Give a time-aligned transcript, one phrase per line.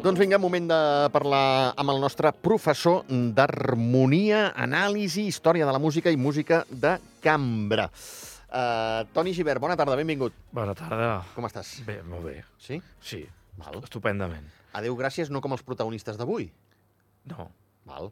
[0.00, 0.76] Doncs vinga, moment de
[1.12, 3.02] parlar amb el nostre professor
[3.36, 7.84] d'harmonia, anàlisi, història de la música i música de cambra.
[8.48, 10.32] Uh, Toni Givert, bona tarda, benvingut.
[10.56, 11.10] Bona tarda.
[11.34, 11.74] Com estàs?
[11.84, 12.38] Bé, molt bé.
[12.56, 12.80] Sí?
[13.04, 13.20] Sí,
[13.60, 13.76] Val.
[13.84, 14.48] estupendament.
[14.80, 16.48] Adéu, gràcies, no com els protagonistes d'avui.
[17.28, 17.50] No,
[17.84, 18.08] Val.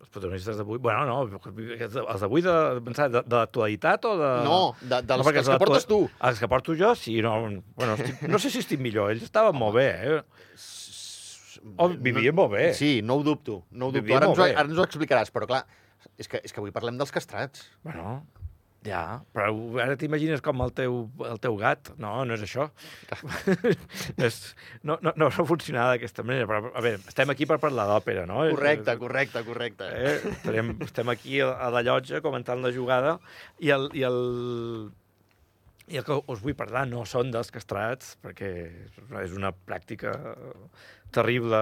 [0.00, 0.80] els protagonistes d'avui...
[0.80, 2.56] Bueno, no, els d'avui de,
[2.88, 4.32] pensar, de, de l'actualitat o de...
[4.48, 6.00] No, de, dels No, perquè els que portes tu.
[6.30, 7.18] Els que porto jo, sí.
[7.20, 7.36] No,
[7.76, 9.12] bueno, estic, no sé si estic millor.
[9.12, 10.18] Ells estaven molt bé, eh?
[11.74, 12.70] Oh, vivien molt bé.
[12.78, 13.64] Sí, no ho dubto.
[13.70, 14.04] No ho dubto.
[14.06, 15.64] Vivia Ara ens, ho, ara ens ho explicaràs, però clar,
[16.16, 17.66] és que, és que avui parlem dels castrats.
[17.84, 18.20] Bueno,
[18.86, 19.02] ja,
[19.34, 19.50] però
[19.82, 21.90] ara t'imagines com el teu, el teu gat.
[22.02, 22.68] No, no és això.
[24.28, 24.38] és,
[24.86, 26.46] no, no, no funcionava d'aquesta manera.
[26.50, 28.44] Però, a veure, estem aquí per parlar d'òpera, no?
[28.54, 29.90] Correcte, correcte, correcte.
[29.90, 30.14] Eh?
[30.36, 33.18] Estarem, estem aquí a, a la llotja comentant la jugada
[33.58, 34.22] i el, i el,
[35.86, 38.50] i el que us vull parlar no són dels castrats, perquè
[39.22, 40.14] és una pràctica
[41.14, 41.60] terrible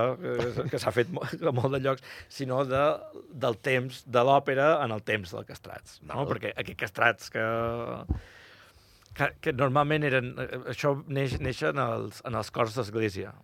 [0.71, 2.85] que, s'ha fet a molt de llocs, sinó de,
[3.45, 5.99] del temps de l'òpera en el temps dels castrats.
[6.09, 6.25] No?
[6.31, 7.45] Perquè aquests castrats que,
[9.19, 10.33] que, que normalment eren...
[10.41, 13.35] eh, Això neix, neix en els, en els cors d'església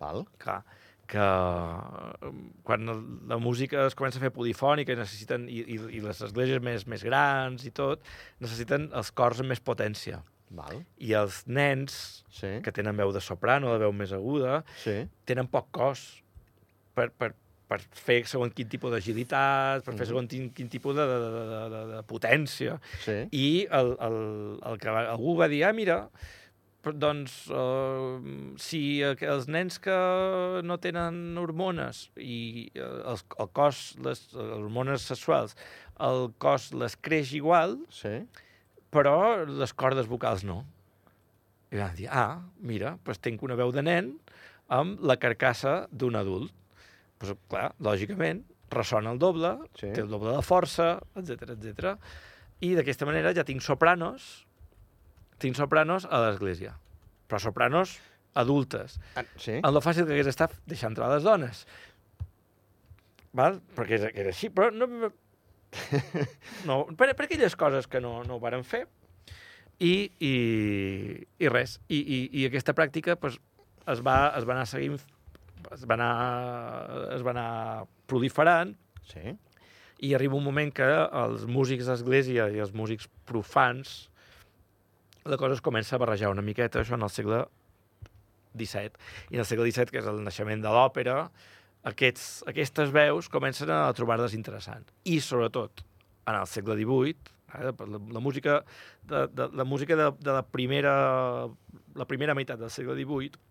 [0.00, 0.24] Val?
[0.40, 0.60] que,
[1.10, 2.30] que eh,
[2.66, 2.86] quan
[3.28, 6.86] la música es comença a fer polifònica i necessiten i, i, i les esglésies més,
[6.90, 8.04] més grans i tot,
[8.42, 10.22] necessiten els cors amb més potència.
[10.50, 10.80] Val?
[10.98, 12.56] I els nens Sí.
[12.64, 15.04] que tenen veu de soprano, de veu més aguda, Sí.
[15.26, 16.22] tenen poc cos
[16.94, 17.32] per, per,
[17.70, 20.08] per fer segons quin tipus d'agilitat, per fer Mhm.
[20.10, 22.80] segons quin, quin tipus de, de, de, de, de, potència.
[23.04, 23.18] Sí.
[23.30, 24.18] I el, el,
[24.66, 26.00] el que algú va dir, ah, mira,
[26.84, 28.20] doncs, uh,
[28.56, 29.96] si els nens que
[30.64, 35.56] no tenen hormones i uh, els, el cos, les, les hormones sexuals,
[36.00, 38.22] el cos les creix igual, Sí.
[38.90, 40.62] però les cordes vocals no.
[41.70, 44.14] I van dir, ah, mira, doncs tinc una veu de nen
[44.72, 46.50] amb la carcassa d'un adult.
[47.20, 48.42] Doncs, clar, lògicament,
[48.72, 49.92] ressona el doble, Sí.
[49.92, 51.96] té el doble de força, etc etc.
[52.60, 54.46] I d'aquesta manera ja tinc sopranos,
[55.40, 56.76] tinc sopranos a l'església.
[57.30, 57.96] Però sopranos
[58.38, 58.98] adultes.
[59.18, 59.58] Ah, sí.
[59.58, 61.64] Amb lo fàcil que hagués estat deixar entrar les dones.
[63.36, 63.60] Val?
[63.76, 64.88] Perquè era, era així, però no...
[66.68, 68.84] no per, per aquelles coses que no, no ho varen fer.
[69.80, 70.34] I, i,
[71.40, 71.78] i res.
[71.88, 73.38] I, i, I aquesta pràctica pues,
[73.86, 74.98] es, va, es va anar seguint,
[75.72, 76.12] es va anar,
[77.16, 77.50] es va anar
[78.10, 78.76] proliferant
[79.10, 79.32] Sí.
[80.06, 84.10] i arriba un moment que els músics d'església i els músics profans
[85.30, 87.44] la cosa es comença a barrejar una miqueta, això en el segle
[88.58, 88.92] XVII.
[89.30, 91.18] I en el segle XVII, que és el naixement de l'òpera,
[91.90, 94.88] aquests, aquestes veus comencen a trobar-les interessant.
[95.04, 95.84] I, sobretot,
[96.26, 98.62] en el segle XVIII, eh, la, la música,
[99.02, 100.94] de, de, la música de, de la, primera,
[101.94, 103.46] la primera meitat del segle XVIII,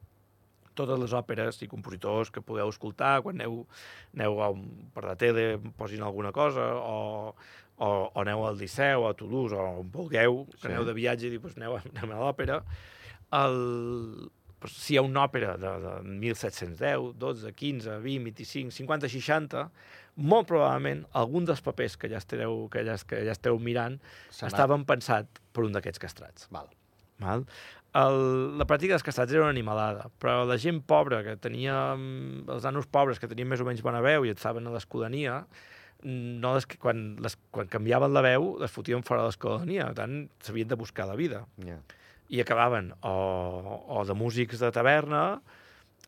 [0.79, 3.63] totes les òperes i compositors que podeu escoltar quan aneu,
[4.16, 7.34] aneu a un, per la tele, posin alguna cosa, o,
[7.79, 10.67] o, o aneu al Liceu, a Toulouse, o on vulgueu, que Sí.
[10.73, 12.59] aneu de viatge i dius, pues, aneu, anem a l'òpera,
[13.40, 14.29] el,
[14.59, 15.94] pues, si hi ha una òpera de, de
[16.25, 19.66] 1710, 12, 15, 20, 25, 50, 60,
[20.19, 24.00] molt probablement algun dels papers que ja esteu, que ja, que ja esteu mirant
[24.50, 26.50] estaven pensat per un d'aquests castrats.
[26.51, 26.68] Val.
[27.23, 27.45] Val?
[27.97, 28.19] El,
[28.59, 32.85] la pràctica dels castrats era una animalada, però la gent pobra, que tenia, els nanos
[32.91, 35.39] pobres, que tenien més o menys bona veu i estaven a l'escolania,
[36.04, 40.20] no les, quan, les, quan canviaven la veu, les fotien fora de l'escolania, per tant,
[40.46, 41.44] s'havien de buscar la vida.
[41.66, 41.80] Ja.
[42.30, 43.14] I acabaven o,
[43.90, 45.42] o de músics de taverna,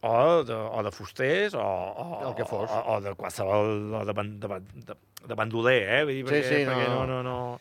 [0.01, 2.69] o de, o de fusters, o, o, El que fos.
[2.69, 4.95] o, o de qualsevol, o de, ban, de, de,
[5.27, 6.01] de bandoler, eh?
[6.05, 7.03] Vull dir, Sí, perquè, sí, no, perquè no.
[7.05, 7.59] no, no, no.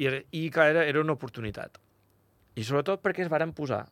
[0.00, 1.78] I, I, clar, era, era una oportunitat.
[2.56, 3.84] I sobretot perquè es varen posar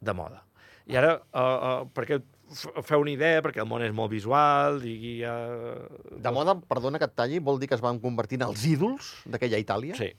[0.00, 0.44] de moda.
[0.88, 2.22] I ara, uh, uh, perquè
[2.56, 4.94] feu una idea, perquè el món és molt visual i...
[4.94, 8.48] i uh, De moda, perdona que et talli, vol dir que es van convertir en
[8.48, 9.98] els ídols d'aquella Itàlia?
[9.98, 10.12] Sí.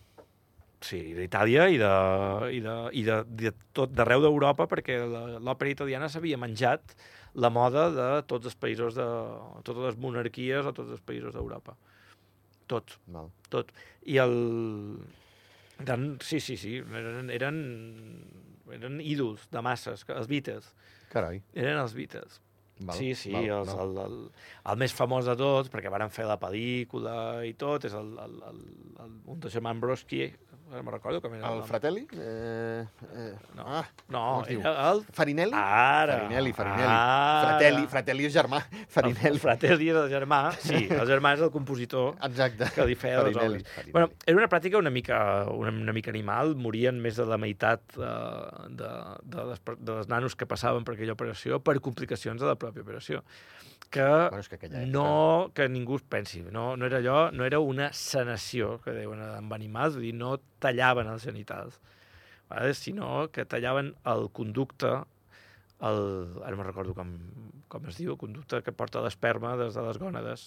[0.80, 1.94] Sí, d'Itàlia i de,
[2.56, 4.96] i de, i de, de tot d'arreu d'Europa, perquè
[5.44, 6.96] l'òpera italiana s'havia menjat
[7.36, 9.08] la moda de tots els països de...
[9.68, 11.76] totes les monarquies o tots els països d'Europa.
[12.72, 13.28] Tot, Val.
[13.52, 13.74] tot.
[14.08, 14.38] I el...
[15.84, 17.60] Eren, sí, sí, sí, eren, eren,
[18.76, 20.72] eren ídols de masses, els Beatles.
[21.14, 21.42] Carai.
[21.58, 22.40] Eren els Beatles.
[22.80, 22.96] Val.
[22.96, 23.90] sí, sí, val, els, val.
[23.90, 24.20] el, el,
[24.72, 27.16] el més famós de tots, perquè varen fer la pel·lícula
[27.48, 28.62] i tot, és el, el, el,
[29.06, 30.30] el un de Broski,
[30.70, 31.66] no me'n recordo com era El nom.
[31.66, 32.04] Fratelli?
[32.14, 32.86] Eh,
[33.18, 33.64] eh, No.
[33.66, 35.02] Ah, No, era el...
[35.12, 35.54] Farinelli?
[35.56, 36.18] Ara.
[36.20, 36.84] Farinelli, Farinelli.
[36.84, 37.40] Ara.
[37.48, 38.60] Fratelli, Fratelli és germà.
[38.88, 39.32] Farinelli.
[39.32, 42.70] El Fratelli era el germà, sí, el germà és el compositor Exacte.
[42.76, 43.34] que li feia els.
[43.40, 43.92] Farinelli.
[43.96, 47.98] Bueno, era una pràctica una mica, una, una mica animal, morien més de la meitat
[47.98, 48.14] de,
[48.84, 48.94] de,
[49.26, 52.86] de, les, de les nanos que passaven per aquella operació per complicacions de la pròpia
[52.86, 53.24] operació.
[53.90, 54.86] Que Bueno, és que època...
[54.94, 59.22] no que ningú es pensi, no, no era allò, no era una sanació, que deuen
[59.26, 61.80] amb animals, vull dir, no tallaven els genitals,
[62.52, 62.76] vale?
[62.78, 64.94] sinó que tallaven el conducte,
[65.90, 66.02] el,
[66.44, 67.16] ara no me'n recordo com,
[67.72, 70.46] com es diu, conducte que porta l'esperma des de les gònades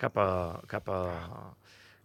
[0.00, 1.54] cap, a, cap, a,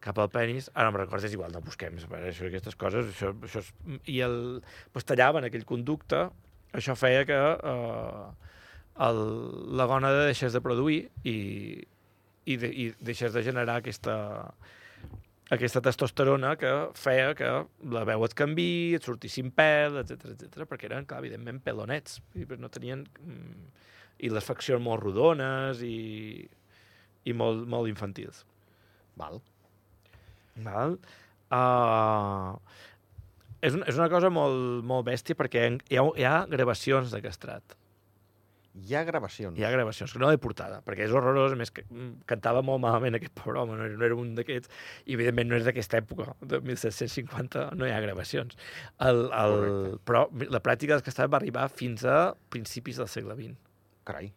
[0.03, 3.33] cap al penis, ara no me'n recordo, és igual, no busquem això, aquestes coses, això,
[3.43, 3.71] això és,
[4.11, 4.39] i el,
[4.95, 6.27] pues, tallaven aquell conducte,
[6.75, 8.25] això feia que eh,
[9.03, 9.19] el,
[9.75, 11.37] la gònada deixés de produir i,
[12.45, 14.15] i, de, i deixés de generar aquesta,
[15.51, 17.51] aquesta testosterona que feia que
[17.91, 22.47] la veu et canvi, et sortissin pèl, etc etc perquè eren, clar, evidentment, pelonets, i
[22.59, 23.07] no tenien...
[23.23, 23.83] mm,
[24.23, 26.45] i les faccions molt rodones i,
[27.27, 28.45] i molt, molt infantils.
[29.19, 29.41] Val.
[30.63, 30.95] Val?
[31.51, 32.55] Uh,
[33.59, 37.21] és, un, és una cosa molt, molt bèstia perquè hi ha, hi ha gravacions de
[37.25, 37.75] castrat.
[38.75, 39.55] Hi ha gravacions.
[39.55, 42.81] Hi ha gravacions, no de portada, perquè és horrorós, a més que mm, cantava molt
[42.83, 44.71] malament aquest pobre home, no era, no era un d'aquests,
[45.07, 48.57] i evidentment no és d'aquesta època, de 1750 no hi ha gravacions.
[48.99, 50.01] El, el, Correcte.
[50.09, 52.19] però la pràctica del castrat va arribar fins a
[52.51, 53.55] principis del segle XX.
[54.05, 54.29] Carai.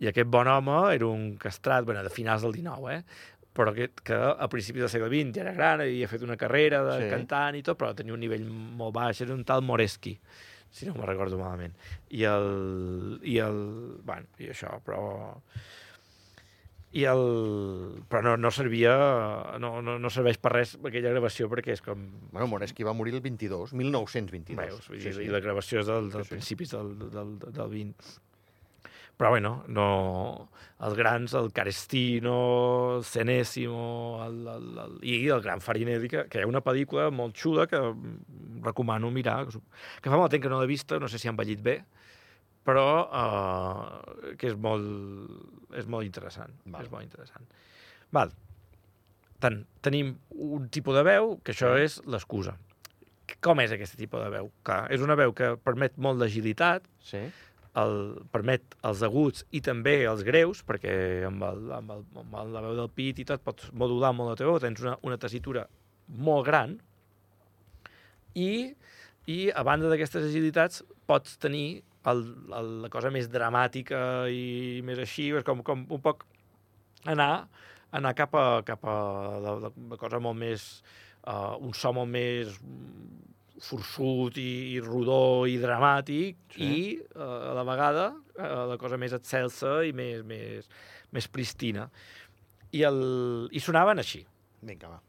[0.00, 3.38] I aquest bon home era un castrat, bueno, de finals del XIX, eh?
[3.56, 6.84] però que, que a principis del segle XX ja era gran, havia fet una carrera
[6.86, 7.10] de sí.
[7.10, 10.14] cantant i tot, però tenia un nivell molt baix, era un tal Moreski,
[10.70, 11.74] si no me'n recordo malament.
[12.14, 13.20] I el...
[13.26, 13.60] I el...
[14.06, 15.02] Bueno, i això, però...
[16.92, 17.20] I el...
[18.10, 18.94] Però no, no servia...
[19.62, 22.02] No, no, no serveix per res aquella gravació, perquè és com...
[22.32, 24.58] Bueno, Moreschi va morir el 22, 1922.
[24.58, 26.34] Veus, vull dir, I la gravació és del, dels Sí, sí.
[26.38, 28.16] principis del, del, del 20.
[29.20, 30.48] Però, bueno, no...
[30.80, 32.34] Els grans, el Carestino,
[32.96, 37.10] el Cenésimo, el, el, el, i el gran Farinelli, que, que hi ha una pel·lícula
[37.12, 37.82] molt xula que
[38.64, 41.60] recomano mirar, que, fa molt temps que no l'he vista, no sé si ha envellit
[41.66, 41.74] bé,
[42.64, 44.88] però uh, que és molt,
[45.76, 46.56] és molt interessant.
[46.64, 46.88] Val.
[46.88, 47.52] És molt interessant.
[48.16, 48.32] Val.
[49.44, 52.56] Tant, tenim un tipus de veu, que això és l'excusa.
[53.44, 54.48] Com és aquest tipus de veu?
[54.64, 57.20] Clar, és una veu que permet molt d'agilitat, Sí.
[57.78, 57.96] El,
[58.32, 60.92] permet els aguts i també els greus, perquè
[61.28, 64.38] amb, el, amb, el, amb la veu del pit i tot pots modular molt la
[64.40, 65.66] teva veu, tens una, una tessitura
[66.10, 66.74] molt gran
[68.34, 68.72] i,
[69.30, 72.24] i a banda d'aquestes agilitats pots tenir el,
[72.56, 76.24] el, la cosa més dramàtica i més així, és com, com un poc
[77.10, 77.46] anar,
[77.96, 78.96] anar cap a, cap a
[79.44, 80.72] la, la, la cosa molt més...
[81.20, 82.54] Uh, un so molt més
[83.60, 86.64] forçut i, i rodó i dramàtic Sí.
[86.64, 86.80] i
[87.16, 90.68] uh, a la vegada uh, la cosa més excelsa i més, més,
[91.12, 91.88] més pristina.
[92.72, 93.00] I, el,
[93.52, 94.22] I sonaven així.
[94.62, 95.00] Vinga, va.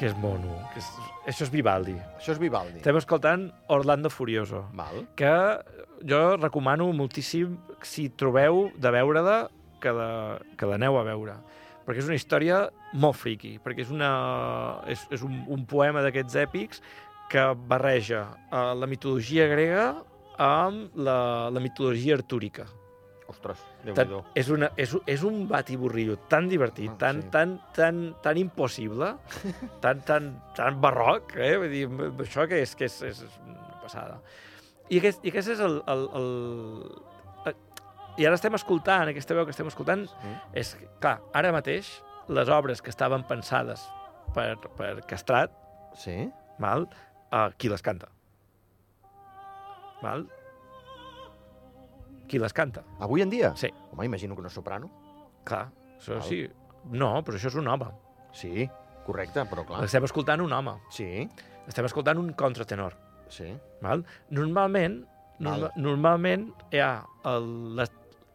[0.00, 0.54] Que és mono.
[0.72, 0.86] Que és,
[1.28, 1.92] això és Vivaldi.
[2.16, 2.78] Això és Vivaldi.
[2.80, 4.62] Estem escoltant Orlando Furioso.
[4.72, 5.02] Val.
[5.12, 5.32] que
[6.08, 9.50] jo recomano moltíssim, si trobeu de veure-la,
[9.82, 10.08] que, de,
[10.56, 11.36] que l'aneu a veure.
[11.84, 12.62] Perquè és una història
[12.96, 14.10] molt friqui, perquè és, una,
[14.88, 16.80] és, és un, un poema d'aquests èpics
[17.30, 19.90] que barreja uh, la mitologia grega
[20.40, 22.64] amb la, la mitologia artúrica.
[23.30, 24.20] Ostres, Tan, Déu-n'hi-do.
[24.34, 27.28] és, una, és, és un batiburrillo tan divertit, Ah, tan, sí.
[27.30, 29.12] tan, tan, tan impossible,
[29.84, 31.54] tan, tan, tan barroc, eh?
[31.62, 31.86] Vull dir,
[32.26, 34.20] això que és, que és, és una passada.
[34.90, 36.30] I aquest, i aquest és el, el, el...
[37.46, 37.54] eh,
[38.18, 40.34] I ara estem escoltant, aquesta veu que estem escoltant, Sí.
[40.64, 41.92] és, que, clar, ara mateix,
[42.28, 43.86] les obres que estaven pensades
[44.34, 45.54] per, per castrat,
[45.94, 46.28] Sí?
[46.58, 46.88] val?
[47.30, 48.08] Uh, qui les canta?
[50.02, 50.24] Val?
[52.30, 52.84] Qui les canta?
[53.02, 53.52] Avui en dia?
[53.58, 53.68] Sí.
[53.92, 54.86] Home, imagino que no és soprano.
[55.44, 55.64] Clar,
[55.98, 56.26] això Val.
[56.28, 56.44] sí.
[56.94, 57.88] No, però això és un home.
[58.32, 58.68] Sí,
[59.04, 59.82] correcte, però clar.
[59.84, 60.76] Estem escoltant un home.
[60.94, 61.26] Sí,
[61.68, 62.94] Estem escoltant un contratenor.
[63.28, 63.50] sí.
[63.82, 64.04] Val?
[64.30, 65.02] Normalment,
[65.40, 67.46] Norma normalment hi ha el,
[67.76, 67.86] la,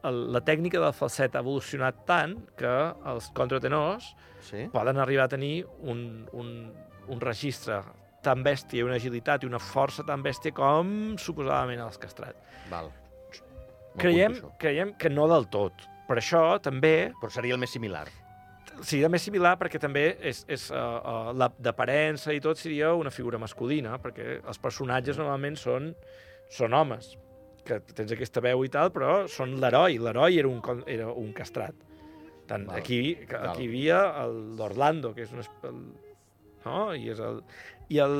[0.10, 2.72] el, la tècnica del falset ha evolucionat tant que
[3.12, 4.12] els contratenors
[4.46, 4.68] Sí?
[4.74, 6.72] poden arribar a tenir un, un,
[7.08, 7.80] un registre
[8.22, 12.38] tan bèstia, una agilitat i una força tan bèstia com suposadament els castrats.
[12.72, 12.92] Val.
[13.98, 15.86] Creiem, creiem que no del tot.
[16.08, 18.06] Per això també Però seria el més similar.
[18.84, 23.10] seria més similar perquè també és, és uh, uh, la d'aparença i tot seria una
[23.10, 25.94] figura masculina, perquè els personatges normalment són,
[26.52, 27.14] són homes,
[27.66, 29.96] que tens aquesta veu i tal, però són l'heroi.
[29.98, 31.74] L'heroi era, un, era un castrat.
[32.46, 32.78] Tant Val.
[32.78, 33.48] aquí, Val.
[33.50, 35.42] aquí hi havia el- l'Orlando, que és un...
[35.64, 35.80] El,
[36.66, 36.94] no?
[36.94, 37.40] I és el...
[37.90, 38.20] I el...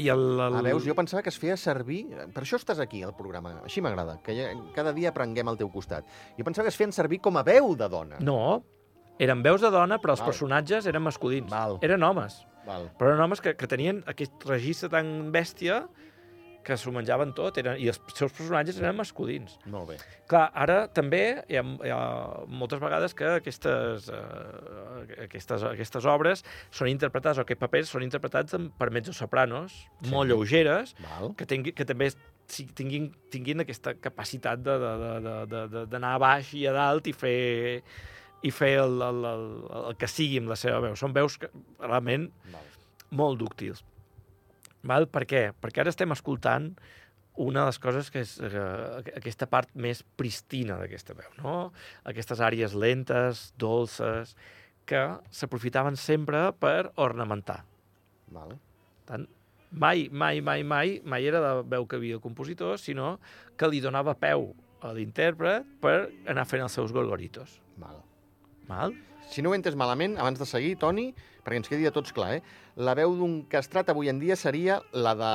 [0.00, 0.54] I el, el...
[0.56, 2.06] Ah, veus, jo pensava que es feia servir...
[2.32, 3.58] Per això estàs aquí, al programa.
[3.66, 6.06] Així m'agrada, que ja- cada dia aprenguem al teu costat.
[6.38, 8.20] Jo pensava que es feien servir com a veu de dona.
[8.24, 8.62] No,
[9.20, 10.30] eren veus de dona, però els Val.
[10.32, 11.50] personatges eren masculins.
[11.52, 11.76] Val.
[11.84, 12.40] Eren homes.
[12.66, 12.88] Val.
[12.98, 15.82] Però eren homes que, que tenien aquest registre tan bèstia
[16.62, 19.56] que s'ho menjaven tot, eren, i els seus personatges eren masculins.
[19.66, 19.96] Molt bé.
[20.30, 22.00] Clar, ara també hi ha, hi ha
[22.48, 28.54] moltes vegades que aquestes, eh, aquestes, aquestes obres són interpretades, o aquests papers són interpretats
[28.78, 30.10] per mezzosopranos Sí.
[30.10, 31.34] molt lleugeres, Val.
[31.36, 32.10] que, tingui, que també
[32.74, 37.82] tinguin, tinguin aquesta capacitat d'anar a baix i a dalt i fer
[38.42, 39.44] i fer el, el, el,
[39.92, 40.96] el que sigui amb la seva veu.
[40.98, 41.46] Són veus que,
[41.78, 42.64] realment Val.
[43.14, 43.84] molt dúctils.
[44.88, 45.06] Val?
[45.10, 45.42] Per què?
[45.62, 46.72] Perquè ara estem escoltant
[47.42, 51.54] una de les coses que és eh, aquesta part més pristina d'aquesta veu, no?
[52.08, 54.34] Aquestes àrees lentes, dolces,
[54.84, 57.62] que s'aprofitaven sempre per ornamentar.
[58.32, 58.56] Val.
[59.08, 59.24] Tant,
[59.70, 63.16] mai, mai, mai, mai, mai era la veu que havia el compositor, sinó
[63.56, 64.50] que li donava peu
[64.82, 67.60] a l'intèrpret per anar fent els seus gorgoritos.
[67.80, 68.02] Val.
[68.68, 68.96] Val?
[69.30, 71.10] Si no ho he entès malament, abans de seguir, Toni,
[71.44, 72.42] perquè ens quedi a tots clar, eh?
[72.76, 75.32] la veu d'un castrat avui en dia seria la de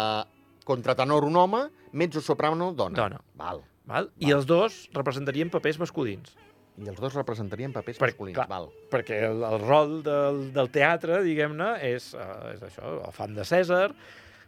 [0.68, 1.64] contratenor un home,
[1.94, 2.96] mezzo-soprano dona.
[2.98, 3.22] Dona.
[3.40, 3.64] Val.
[3.88, 4.10] Val?
[4.20, 6.36] I els dos representarien papers masculins.
[6.78, 8.36] I els dos representarien papers Per- masculins.
[8.36, 8.48] clar.
[8.52, 8.68] Val.
[8.92, 13.46] perquè el, el rol del, del teatre, diguem-ne, és, uh, és això, o fan de
[13.48, 13.88] Cèsar,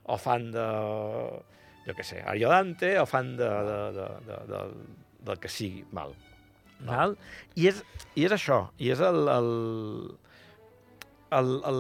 [0.09, 0.65] o fan de,
[1.87, 4.61] jo què sé, Ariodante, o fan de, de, de, de, de,
[5.25, 5.85] del que sigui.
[5.95, 6.13] Val.
[6.87, 7.15] Val?
[7.55, 7.83] I, és,
[8.15, 9.49] I és això, i és el, el,
[11.35, 11.79] el, el,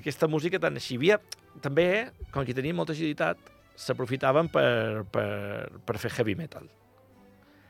[0.00, 0.96] aquesta música tan així.
[0.98, 1.18] Havia,
[1.64, 1.88] també,
[2.32, 3.40] com que tenia molta agilitat,
[3.80, 5.26] s'aprofitaven per, per,
[5.86, 6.66] per fer heavy metal.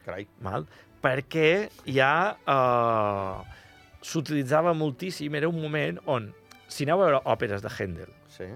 [0.07, 0.27] Carai.
[0.43, 0.67] Val?
[1.01, 3.57] Perquè ja eh,
[4.05, 6.31] s'utilitzava moltíssim, era un moment on,
[6.69, 8.47] si aneu a veure òperes de Händel, Sí.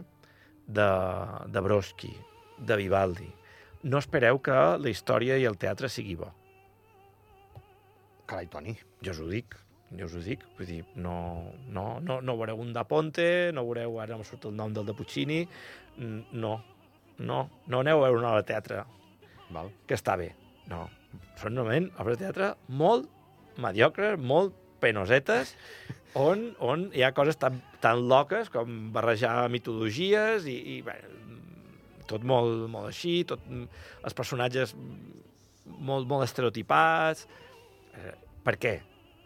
[0.67, 0.89] de,
[1.53, 2.13] de Brodsky,
[2.59, 3.27] de Vivaldi,
[3.85, 6.31] no espereu que la història i el teatre sigui bo.
[8.27, 8.75] Carai, Toni.
[9.05, 9.57] Jo us ho dic,
[9.99, 10.45] jo us ho dic.
[10.59, 11.17] Vull dir, no,
[11.69, 14.89] no, no, no veureu un da Ponte, no veureu, ara no surt el nom del
[14.89, 15.43] de Puccini,
[15.99, 16.55] no,
[17.19, 18.83] no, no aneu a veure una obra de teatre
[19.55, 19.71] Val.
[19.87, 20.33] que està bé.
[20.71, 20.87] No,
[21.41, 23.11] són normalment obres de teatre molt
[23.61, 25.55] mediocres, molt penosetes,
[26.29, 30.97] on, on hi ha coses tan, tan loques com barrejar mitologies i, i bé,
[32.11, 33.43] tot molt, molt així, tot,
[34.05, 34.75] els personatges
[35.65, 37.27] molt, molt estereotipats.
[37.99, 38.75] Eh, per què?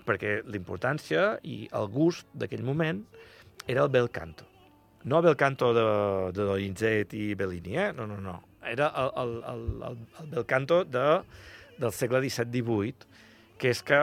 [0.09, 3.03] Perquè l'importància i el gust d'aquell moment
[3.67, 4.47] era el bel canto.
[5.05, 5.85] No el bel canto de,
[6.37, 7.93] de Donizetti i Bellini, eh?
[7.97, 8.41] No, no, no.
[8.67, 11.07] Era el, el, el, el, el bel canto de,
[11.79, 13.09] del segle XVII-XVIII,
[13.59, 14.01] que és que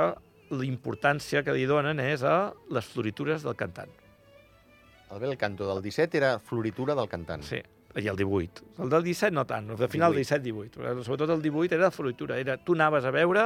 [0.56, 3.92] l'importància que li donen és a les floritures del cantant.
[5.12, 7.44] El bel canto del 17 era floritura del cantant.
[7.46, 7.62] Sí,
[7.96, 8.66] i el 18.
[8.84, 10.76] El del 17 no tant, el final del 17-18.
[10.76, 12.40] però Sobretot el 18 era floritura.
[12.42, 13.46] Era, tu anaves a veure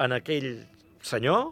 [0.00, 0.50] en aquell
[1.04, 1.50] senyor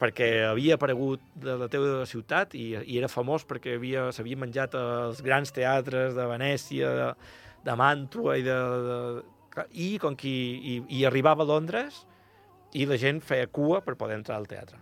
[0.00, 4.74] perquè havia aparegut de la teva ciutat i, i era famós perquè havia- s'havia menjat
[4.76, 7.06] als grans teatres de Venècia, de,
[7.64, 8.56] de Màntua i de,
[8.88, 12.02] de, i com que i, i arribava a Londres
[12.76, 14.76] i la gent feia cua per poder entrar al teatre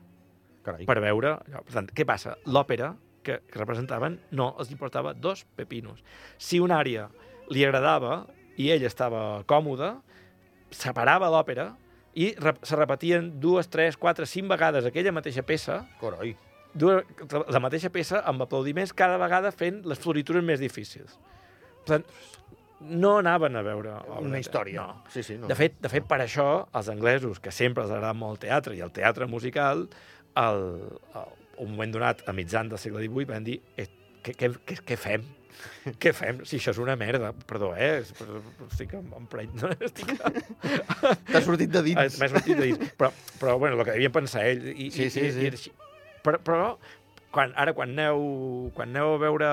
[0.66, 0.86] Carai.
[0.88, 1.36] per veure...
[1.46, 1.62] allò.
[1.62, 2.34] Per tant, què passa?
[2.50, 6.02] L'òpera que, que representaven no els importava dos pepinos.
[6.42, 7.06] Si una àrea
[7.54, 8.24] li agradava
[8.58, 9.92] i ell estava còmode,
[10.74, 11.70] separava l'òpera
[12.14, 16.34] i re se repetien dues, tres, quatre, cinc vegades aquella mateixa peça, Coroi.
[16.74, 17.04] dues,
[17.50, 21.18] la mateixa peça amb aplaudiments cada vegada fent les floritures més difícils.
[21.84, 22.06] Per tant,
[22.84, 23.94] no anaven a veure...
[24.04, 24.82] obres Una història.
[24.82, 25.04] No.
[25.12, 25.38] Sí, sí.
[25.40, 25.48] No.
[25.50, 28.76] De fet, de fet, per això, els anglesos, que sempre els agrada molt el teatre
[28.76, 29.86] i el teatre musical,
[30.40, 30.64] el,
[31.14, 31.32] el,
[31.64, 33.88] un moment donat, a mitjan del segle XVIII, van dir eh,
[34.24, 35.24] què, què, què, què fem?
[36.00, 36.40] Què fem?
[36.48, 37.32] Si això és una merda.
[37.46, 38.02] Perdó, eh?
[38.70, 39.50] Estic en, en pleny...
[39.60, 39.70] No?
[39.88, 40.14] Estic...
[41.30, 42.18] T'ha sortit de dins.
[42.20, 42.92] M'ha sortit de dins.
[42.98, 44.66] Però, però bueno, el que devien pensar ell.
[44.74, 45.70] I, Sí, i, sí, i, sí.
[45.70, 46.66] I, però, però
[47.34, 48.20] quan, ara, quan aneu,
[48.76, 49.48] quan aneu a veure,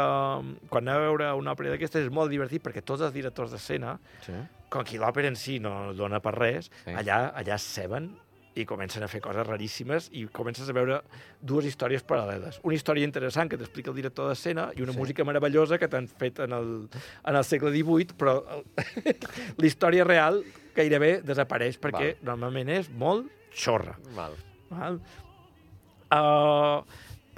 [0.70, 3.96] quan aneu a veure una òpera d'aquestes és molt divertit perquè tots els directors d'escena,
[4.26, 4.36] Sí.
[4.72, 6.94] com que l'òpera en si no dona per res, Sí.
[6.94, 8.12] allà, allà es ceben
[8.56, 10.98] i comencen a fer coses raríssimes i comences a veure
[11.40, 12.60] dues històries paral·leles.
[12.68, 15.00] Una història interessant que t'explica el director d'escena i una Sí.
[15.00, 16.90] música meravellosa que t'han fet en el,
[17.26, 18.66] en el segle XVIII, però el-
[19.58, 20.44] la història real
[20.76, 22.26] gairebé desapareix perquè Val.
[22.34, 23.96] normalment és molt xorra.
[24.16, 24.36] Val.
[24.70, 25.00] Val?
[26.12, 26.84] Uh,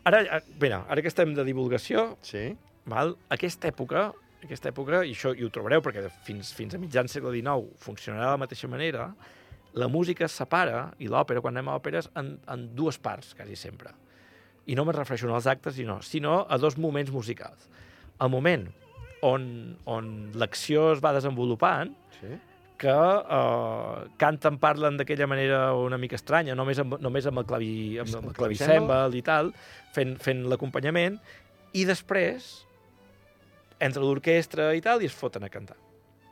[0.03, 2.55] ara, eh, mira, ara que estem de divulgació, Sí.
[2.85, 3.15] val?
[3.29, 4.11] aquesta època,
[4.43, 8.25] aquesta època, i això i ho trobareu perquè fins, fins a mitjan segle XIX funcionarà
[8.25, 9.13] de la mateixa manera,
[9.73, 13.55] la música es separa, i l'òpera, quan anem a òperes, en, en dues parts, quasi
[13.57, 13.91] sempre.
[14.69, 17.67] I no me'n refereixo als actes, sinó, sinó a dos moments musicals.
[18.21, 18.67] El moment
[19.25, 22.35] on, on l'acció es va desenvolupant, Sí.
[22.79, 27.71] que eh, canten, parlen d'aquella manera una mica estranya, només amb, només amb el, clavi,
[28.01, 29.51] amb, amb el clavicèmbal i tal,
[29.95, 31.17] fent, fent l'acompanyament,
[31.73, 32.65] i després
[33.83, 35.77] entra l'orquestra i tal i es foten a cantar.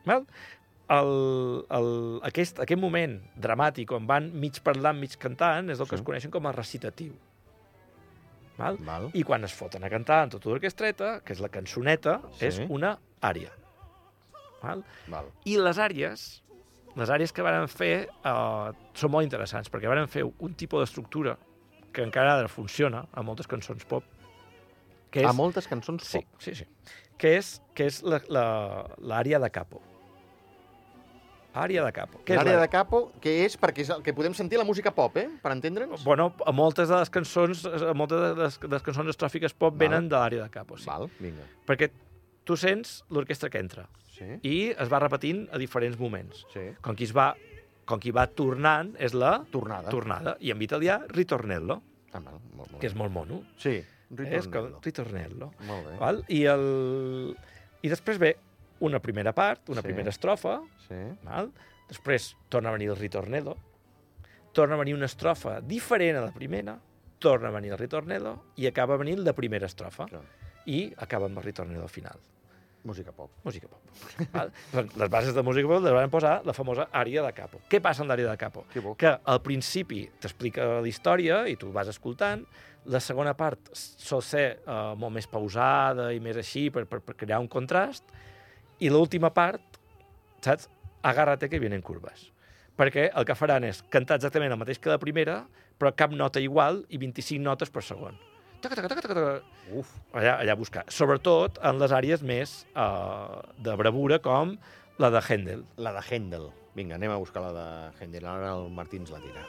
[0.05, 0.25] Val?
[0.91, 1.11] El,
[1.71, 1.89] el,
[2.27, 6.01] aquest, aquest moment dramàtic on van mig parlant, mig cantant, és el que Sí.
[6.01, 7.13] es coneixen com a recitatiu.
[8.57, 8.77] Val?
[8.85, 9.09] Val.
[9.17, 12.45] I quan es foten a cantar amb tota l'orquestreta, que és la cançoneta, Sí.
[12.45, 13.51] és una ària.
[14.61, 14.83] Val?
[15.07, 15.29] Val.
[15.45, 16.43] I les àrees,
[16.95, 21.37] les àrees que varen fer eh, són molt interessants, perquè varen fer un tipus d'estructura
[21.93, 24.03] que encara ara funciona a moltes cançons pop,
[25.09, 25.27] que és...
[25.27, 26.41] A moltes cançons sí, pop.
[26.41, 26.65] sí, sí.
[27.17, 29.81] Que és, que és l'àrea de capo.
[31.53, 32.21] Àrea de capo.
[32.27, 35.27] L'àrea de capo, que és perquè és el que podem sentir la música pop, eh?
[35.43, 36.03] Per entendre'ns?
[36.05, 39.73] Bueno, a moltes de les cançons, a moltes de les, de les cançons estròfiques pop
[39.73, 39.79] Val.
[39.89, 40.85] venen de l'àrea de capo, sí.
[40.87, 41.43] Val, vinga.
[41.67, 41.89] Perquè
[42.47, 46.45] tu sents l'orquestra que entra Sí, i es va repetint a diferents moments.
[46.53, 46.69] sí.
[46.81, 47.33] Com qui es va,
[47.85, 49.89] com qui va tornant és la Tornada.
[49.89, 51.81] tornada, i en italià ritornello,
[52.13, 53.41] Ah, val, molt, molt que és molt mono.
[53.57, 54.79] Sí, És com ritornello.
[54.83, 55.51] ritornello.
[55.65, 55.97] Molt bé.
[55.97, 56.23] Val?
[56.27, 57.37] I, el...
[57.81, 58.35] I després ve
[58.81, 59.87] una primera part, una Sí.
[59.87, 60.99] primera estrofa, Sí.
[61.23, 61.51] val?
[61.91, 63.57] després torna a venir el ritornello,
[64.53, 66.77] torna a venir una estrofa diferent a la primera,
[67.19, 70.07] torna a venir el ritornello i acaba venint la primera estrofa.
[70.07, 70.23] Clar.
[70.65, 72.19] I acaba amb el ritornello al final.
[72.83, 73.29] Música pop.
[73.43, 73.81] Música pop.
[74.33, 74.51] Val?
[74.71, 77.59] Doncs Les bases de música pop les van posar la famosa àrea de capo.
[77.69, 78.65] Què passa amb l'àrea de capo?
[78.73, 82.45] Que que al principi t'explica la història i tu vas escoltant,
[82.85, 87.15] la segona part sol ser uh, molt més pausada i més així per, per, per
[87.15, 88.03] crear un contrast,
[88.81, 89.77] i l'última part,
[90.41, 90.67] saps?
[91.05, 92.27] Agárrate que vienen curves.
[92.77, 95.41] Perquè el que faran és cantar exactament el mateix que la primera,
[95.77, 98.17] però cap nota igual i 25 notes per segon.
[98.61, 99.77] Taca, taca, taca, taca, taca.
[99.77, 100.83] Uf, Allà, allà a buscar.
[100.93, 104.55] Sobretot en les àrees més uh, de bravura, com
[105.01, 105.65] la de Händel.
[105.77, 106.49] la de Händel.
[106.77, 107.67] Vinga, anem a buscar la de
[107.99, 108.25] Händel.
[108.29, 109.45] Ara el Martí ens la tira.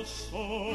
[0.00, 0.69] Secure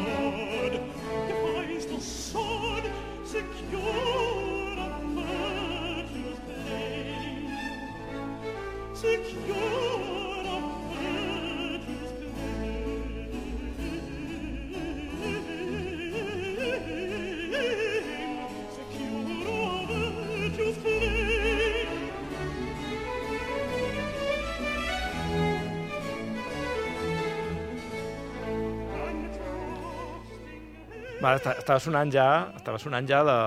[31.34, 33.38] estava sonant ja, estava sonant ja la,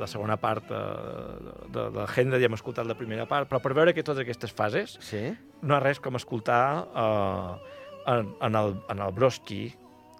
[0.00, 0.80] la segona part de,
[1.74, 4.52] de, de Händel, ja hem escoltat la primera part, però per veure que totes aquestes
[4.52, 5.22] fases Sí?
[5.62, 7.74] no hi ha res com escoltar eh,
[8.14, 9.62] en, en, el, en el Brodsky,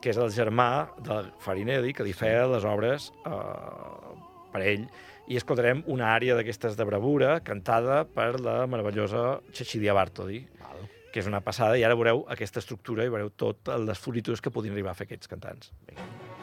[0.01, 4.15] que és el germà de Farinelli, que li feia les obres eh,
[4.53, 4.87] per ell,
[5.27, 10.85] i escoltarem una àrea d'aquestes de bravura cantada per la meravellosa Cecilia Bartoli, Val.
[11.15, 14.53] que és una passada, i ara veureu aquesta estructura i veureu tot les floritures que
[14.53, 15.73] podien arribar a fer aquests cantants.
[15.89, 16.34] Vinga.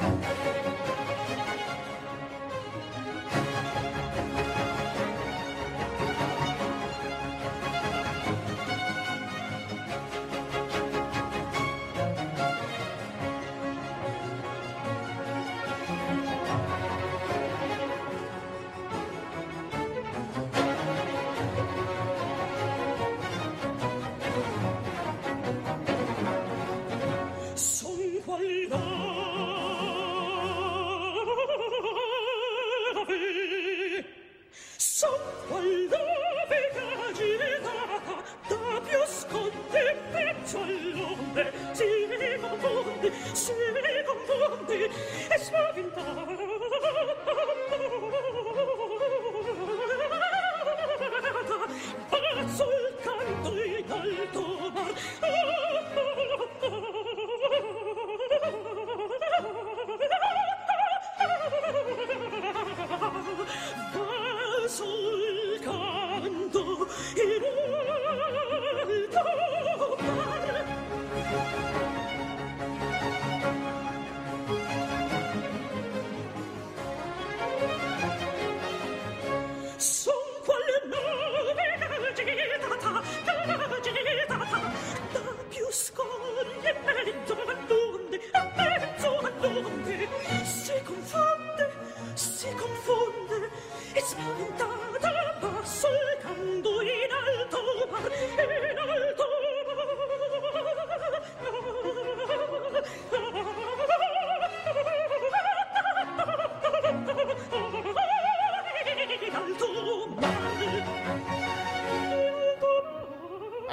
[0.00, 0.57] Thank you.
[40.98, 41.84] All'onde, si
[42.40, 43.52] confonde, si
[44.04, 44.90] confonde,
[45.28, 46.36] e spaventata,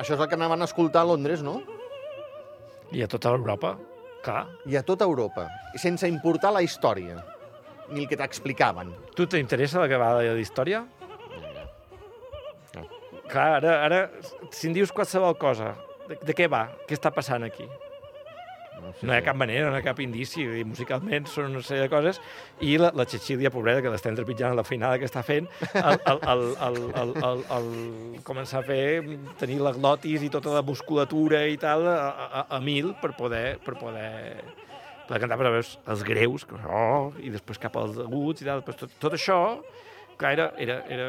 [0.06, 1.56] Això és el que anaven a escoltar a Londres, no?
[2.94, 3.72] I a tota Europa,
[4.22, 4.44] clar.
[4.70, 5.48] I a tota Europa,
[5.82, 7.16] sense importar la història,
[7.90, 8.92] ni el que t'explicaven.
[9.18, 10.84] Tu t'interessa la que va de història?
[13.32, 14.04] Clar, ara, ara,
[14.54, 15.72] si em dius qualsevol cosa,
[16.06, 16.68] de, de què va?
[16.86, 17.66] Què està passant aquí?
[18.76, 20.44] No, No hi ha cap manera, no hi ha cap indici.
[20.50, 22.20] Dir, musicalment són una sèrie de coses.
[22.66, 25.98] I la, la Cecilia, pobreta, que l'estem trepitjant a la feinada que està fent, el,
[26.12, 27.72] el, el, el, el, el, el,
[28.28, 28.84] començar a fer,
[29.40, 33.58] tenir la glotis i tota la musculatura i tal a, a, a mil per poder,
[33.66, 34.12] per poder,
[35.08, 38.64] poder cantar, però veus els greus, que, oh, i després cap als aguts i tal.
[38.64, 39.40] Després tot, tot això,
[40.18, 41.06] clar, era, era, era,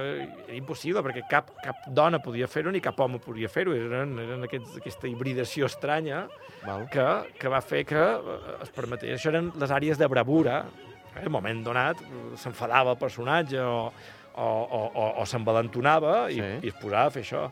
[0.47, 3.75] era impossible, perquè cap, cap dona podia fer-ho ni cap home podia fer-ho.
[3.77, 6.25] Eren, eren aquests, aquesta hibridació estranya
[6.64, 6.87] Val.
[6.92, 7.07] que,
[7.38, 9.14] que va fer que eh, es permetés.
[9.19, 10.64] Això eren les àrees de bravura.
[11.14, 11.23] Eh?
[11.23, 12.01] En un moment donat
[12.37, 13.90] s'enfadava el personatge o,
[14.37, 16.51] o, o, o, o s'envalentonava i, Sí.
[16.69, 17.47] i es posava a fer això.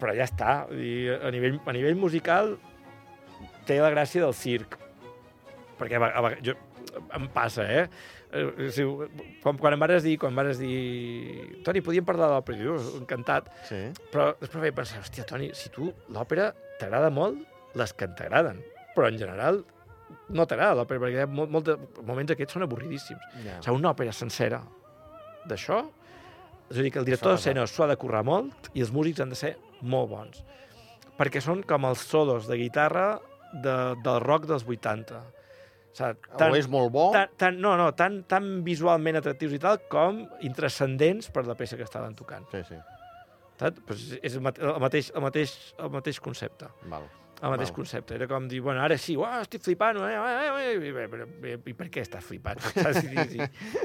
[0.00, 0.52] Però ja està.
[0.72, 2.54] I a, nivell, a nivell musical
[3.68, 4.78] té la gràcia del circ.
[5.80, 6.54] Perquè a, a, jo,
[7.16, 7.84] em passa, eh?
[8.30, 8.84] Eh, si,
[9.42, 12.60] quan, quan em vares dir, quan em vares dir Toni, podíem parlar de l'òpera?
[12.62, 13.50] Jo, encantat.
[13.68, 13.80] Sí.
[14.12, 17.40] Però després vaig pensar, hòstia, Toni, si tu l'òpera t'agrada molt,
[17.78, 18.62] les que t'agraden.
[18.96, 19.62] Però en general
[20.30, 23.26] no t'agrada l'òpera, perquè hi ha molt, molt de, moments aquests són avorridíssims.
[23.44, 23.58] Ja.
[23.58, 24.62] O sigui, una òpera sencera
[25.50, 25.82] d'això,
[26.70, 29.22] és a dir, que el director d'escena s'ho ha de currar molt i els músics
[29.22, 30.44] han de ser molt bons.
[31.18, 33.18] Perquè són com els solos de guitarra
[33.52, 35.18] de, del rock dels 80.
[35.90, 39.58] O sigui, o és molt bo, tan, tan, no, no, tan, tan visualment atractius i
[39.62, 42.46] tal com intrascendents per la peça que estaven tocant.
[42.52, 42.78] Sí, sí.
[43.60, 43.80] Saps?
[43.86, 46.68] Pues és el mate- el mateix, el mateix, el mateix concepte.
[46.88, 47.08] Val.
[47.42, 47.76] El mateix Val.
[47.76, 48.14] concepte.
[48.14, 51.88] Era com dir, bueno, ara sí, uah, estic flipant, eh, eh, eh, bé, i per
[51.92, 52.60] què estàs flipant?
[52.76, 53.00] Saps?
[53.00, 53.40] Si, si,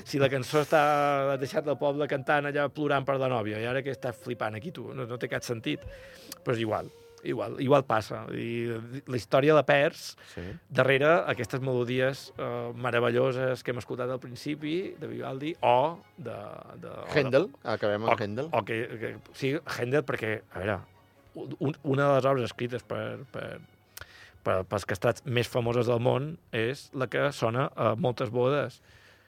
[0.06, 3.82] si la cançó està deixat del poble cantant allà plorant per la nòvia, i ara
[3.84, 4.90] què estàs flipant aquí tu?
[4.94, 5.84] No, no té cap sentit.
[6.44, 6.92] Però és igual,
[7.26, 8.24] igual, igual passa.
[8.32, 8.70] I
[9.08, 10.44] la història la perds Sí.
[10.70, 16.32] darrere aquestes melodies eh, meravelloses que hem escoltat al principi, de Vivaldi, o de...
[16.82, 18.50] de o de- Händel, acabem o, amb Händel.
[18.52, 20.80] o que, que, sí, Händel, perquè, a veure,
[21.36, 23.58] un, una de les obres escrites per, per,
[24.46, 28.82] per, pels castrats més famoses del món és la que sona a moltes bodes.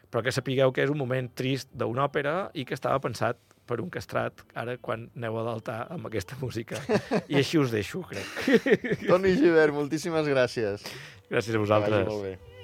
[0.08, 3.36] Però que sapigueu que és un moment trist d'una òpera i que estava pensat
[3.68, 6.80] per un castrat ara quan aneu a l'altar amb aquesta música.
[7.28, 9.04] I així us deixo, crec.
[9.08, 10.88] Toni Givert, moltíssimes gràcies.
[11.28, 12.08] Gràcies a Que vagi vosaltres.
[12.08, 12.57] molt bé.